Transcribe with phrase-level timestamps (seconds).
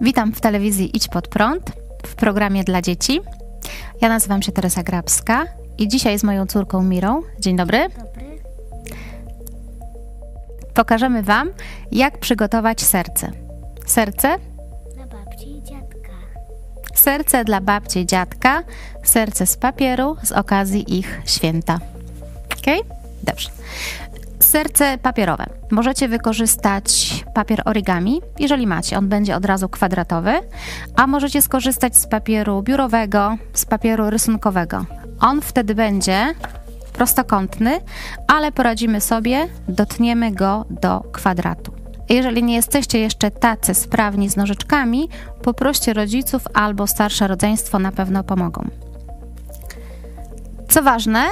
[0.00, 1.72] Witam w telewizji Idź Pod Prąd
[2.06, 3.20] w programie dla dzieci.
[4.00, 5.44] Ja nazywam się Teresa Grabska
[5.78, 7.22] i dzisiaj z moją córką Mirą.
[7.40, 7.88] Dzień dobry.
[7.88, 8.26] Dobry.
[10.74, 11.50] Pokażemy Wam,
[11.92, 13.32] jak przygotować serce.
[13.86, 14.36] Serce,
[14.94, 16.10] Dla babci i dziadka.
[16.94, 18.62] serce dla babci i dziadka,
[19.02, 21.78] serce z papieru z okazji ich święta.
[22.52, 22.86] Ok?
[23.22, 23.48] Dobrze.
[24.46, 25.46] Serce papierowe.
[25.70, 28.98] Możecie wykorzystać papier origami, jeżeli macie.
[28.98, 30.32] On będzie od razu kwadratowy,
[30.96, 34.86] a możecie skorzystać z papieru biurowego, z papieru rysunkowego.
[35.20, 36.34] On wtedy będzie
[36.92, 37.80] prostokątny,
[38.28, 41.72] ale poradzimy sobie, dotniemy go do kwadratu.
[42.08, 45.08] Jeżeli nie jesteście jeszcze tacy sprawni z nożyczkami,
[45.42, 48.68] poproście rodziców albo starsze rodzeństwo na pewno pomogą.
[50.68, 51.24] Co ważne,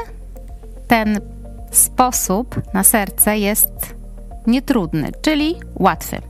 [0.89, 1.34] ten
[1.74, 3.95] sposób na serce jest
[4.46, 6.20] nietrudny, czyli łatwy.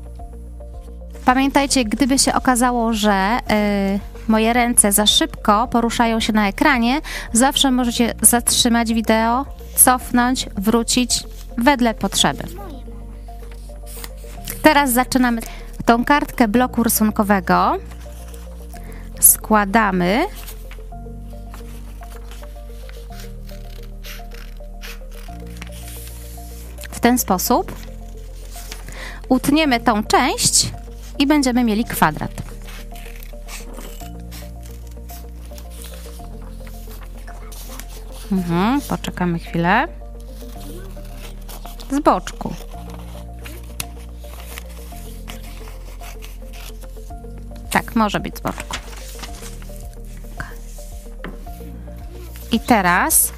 [1.24, 3.38] Pamiętajcie, gdyby się okazało, że
[3.96, 7.01] y, moje ręce za szybko poruszają się na ekranie,
[7.32, 11.24] zawsze możecie zatrzymać wideo, cofnąć, wrócić
[11.58, 12.45] wedle potrzeby.
[14.62, 15.40] Teraz zaczynamy
[15.84, 17.76] tą kartkę bloku rysunkowego.
[19.20, 20.26] Składamy.
[27.05, 27.73] Ten sposób
[29.29, 30.73] utniemy tą część
[31.19, 32.30] i będziemy mieli kwadrat.
[38.32, 39.88] Mhm, poczekamy chwilę.
[41.91, 42.55] Z boczku.
[47.71, 48.77] Tak, może być z boczku.
[52.52, 53.32] I teraz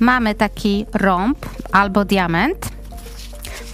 [0.00, 2.73] mamy taki rąb albo diament.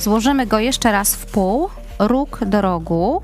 [0.01, 3.23] Złożymy go jeszcze raz w pół, róg do rogu.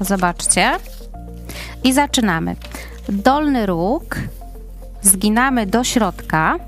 [0.00, 0.70] Zobaczcie.
[1.84, 2.56] I zaczynamy.
[3.08, 4.16] Dolny róg
[5.02, 6.58] zginamy do środka.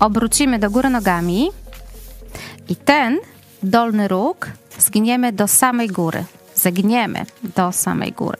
[0.00, 1.50] Obrócimy do góry nogami
[2.68, 3.18] i ten
[3.62, 6.24] dolny róg zgniemy do samej góry.
[6.58, 8.38] Zgniemy do samej góry.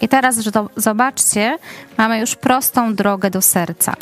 [0.00, 0.36] I teraz
[0.76, 1.58] zobaczcie,
[1.98, 3.94] mamy już prostą drogę do serca.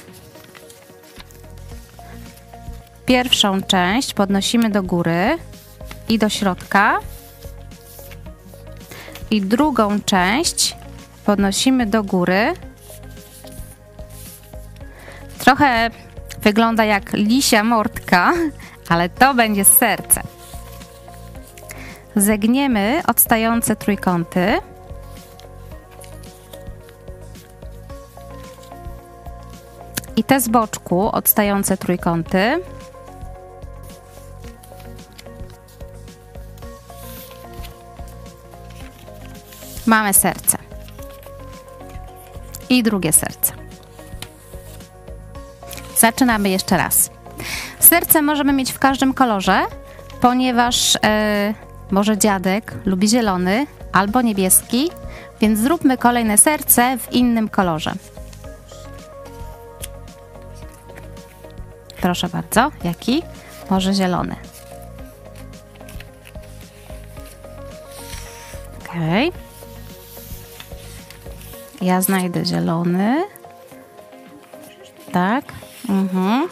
[3.07, 5.39] Pierwszą część podnosimy do góry
[6.09, 6.99] i do środka.
[9.31, 10.77] I drugą część
[11.25, 12.55] podnosimy do góry.
[15.39, 15.91] Trochę
[16.43, 18.33] wygląda jak lisia mordka,
[18.89, 20.40] ale to będzie serce.
[22.17, 24.59] Zegniemy odstające trójkąty.
[30.17, 32.61] I te z boczku odstające trójkąty.
[39.87, 40.59] Mamy serce.
[42.69, 43.53] I drugie serce.
[45.97, 47.11] Zaczynamy jeszcze raz.
[47.79, 49.63] Serce możemy mieć w każdym kolorze,
[50.21, 51.55] ponieważ e,
[51.91, 54.91] może dziadek lubi zielony albo niebieski,
[55.41, 57.93] więc zróbmy kolejne serce w innym kolorze.
[62.01, 63.23] Proszę bardzo, jaki?
[63.71, 64.37] Może zielony.
[68.81, 69.33] Okay.
[71.81, 73.25] Ja znajdę zielony.
[75.13, 75.45] Tak.
[75.89, 76.49] Mhm.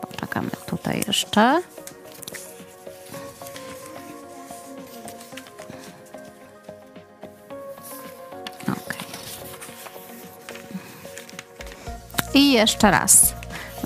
[0.00, 1.62] Poczekamy tutaj jeszcze.
[12.38, 13.34] I jeszcze raz.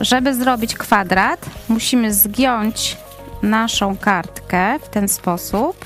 [0.01, 2.97] Żeby zrobić kwadrat, musimy zgiąć
[3.43, 5.85] naszą kartkę w ten sposób.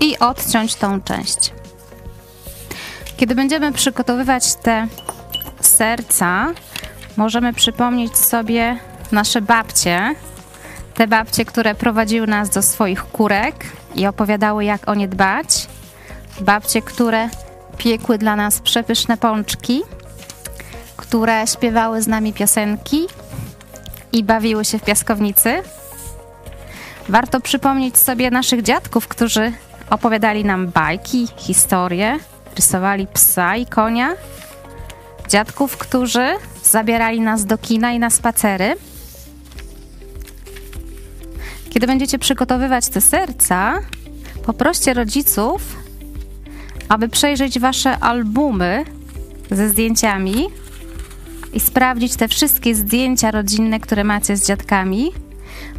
[0.00, 1.52] I odciąć tą część.
[3.16, 4.86] Kiedy będziemy przygotowywać te
[5.60, 6.46] serca,
[7.16, 8.78] możemy przypomnieć sobie
[9.12, 10.14] nasze babcie,
[10.94, 13.54] te babcie, które prowadziły nas do swoich kurek
[13.94, 15.66] i opowiadały, jak o nie dbać,
[16.40, 17.28] babcie, które
[17.78, 19.82] piekły dla nas przepyszne pączki,
[20.96, 23.06] które śpiewały z nami piosenki
[24.12, 25.62] i bawiły się w piaskownicy.
[27.08, 29.52] Warto przypomnieć sobie naszych dziadków, którzy
[29.90, 32.18] opowiadali nam bajki, historie,
[32.56, 34.12] rysowali psa i konia,
[35.28, 36.26] dziadków, którzy
[36.62, 38.74] zabierali nas do kina i na spacery.
[41.70, 43.80] Kiedy będziecie przygotowywać te serca,
[44.46, 45.62] Poproście rodziców,
[46.88, 48.84] aby przejrzeć wasze albumy
[49.50, 50.46] ze zdjęciami
[51.52, 55.12] i sprawdzić te wszystkie zdjęcia rodzinne, które macie z dziadkami.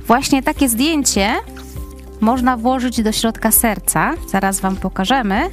[0.08, 1.34] Właśnie takie zdjęcie
[2.22, 4.14] można włożyć do środka serca.
[4.30, 5.50] Zaraz Wam pokażemy.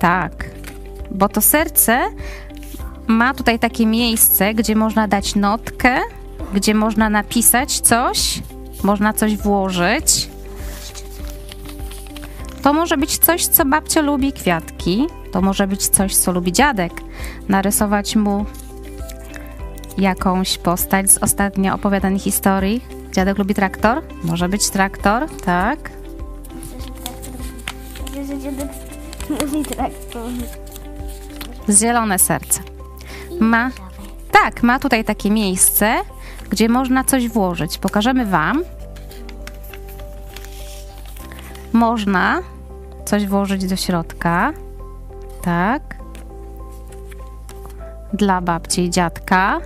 [0.00, 0.50] Tak,
[1.10, 2.00] bo to serce
[3.06, 6.00] ma tutaj takie miejsce, gdzie można dać notkę,
[6.54, 8.42] gdzie można napisać coś,
[8.82, 10.28] można coś włożyć.
[12.62, 15.06] To może być coś, co babcia lubi, kwiatki.
[15.32, 16.92] To może być coś, co lubi dziadek.
[17.48, 18.44] Narysować mu
[19.98, 22.84] jakąś postać z ostatnio opowiadanej historii.
[23.12, 24.02] Dziadek lubi traktor?
[24.24, 25.90] Może być traktor, tak.
[28.26, 28.68] Że dziadek
[29.30, 30.30] mówi traktor.
[31.70, 32.60] Zielone serce.
[33.40, 33.70] Ma,
[34.32, 35.94] tak, ma tutaj takie miejsce,
[36.50, 37.78] gdzie można coś włożyć.
[37.78, 38.62] Pokażemy Wam.
[41.72, 42.42] Można
[43.04, 44.52] coś włożyć do środka.
[45.42, 45.96] Tak.
[48.12, 49.60] Dla babci i dziadka.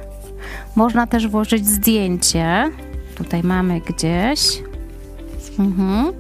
[0.77, 2.71] Można też włożyć zdjęcie.
[3.15, 4.63] Tutaj mamy gdzieś.
[5.59, 6.13] Mhm.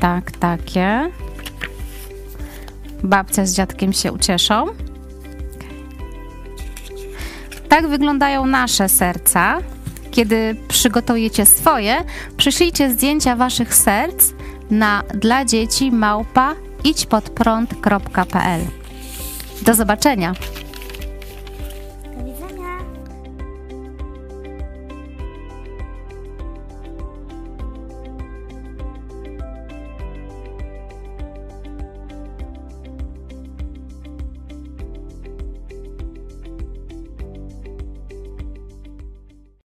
[0.00, 1.10] Tak, takie.
[3.02, 4.66] Babcia z dziadkiem się ucieszą.
[7.68, 9.58] Tak wyglądają nasze serca.
[10.10, 12.04] Kiedy przygotujecie swoje,
[12.36, 14.32] przyślijcie zdjęcia waszych serc
[14.70, 16.54] na dla dzieci małpa
[16.84, 18.60] idźpodprąd.pl.
[19.62, 20.32] Do zobaczenia!